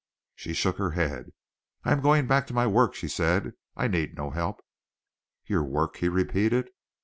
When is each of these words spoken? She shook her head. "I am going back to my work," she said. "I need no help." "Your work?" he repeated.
She 0.35 0.55
shook 0.55 0.77
her 0.79 0.89
head. 0.97 1.31
"I 1.83 1.91
am 1.91 2.01
going 2.01 2.25
back 2.25 2.47
to 2.47 2.55
my 2.55 2.65
work," 2.65 2.95
she 2.95 3.07
said. 3.07 3.53
"I 3.77 3.87
need 3.87 4.15
no 4.17 4.31
help." 4.31 4.63
"Your 5.45 5.61
work?" 5.61 5.97
he 5.97 6.09
repeated. 6.09 6.71